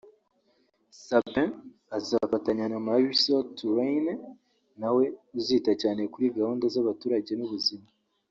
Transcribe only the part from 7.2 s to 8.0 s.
n’ubuzima